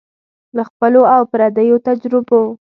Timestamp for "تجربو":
1.87-2.41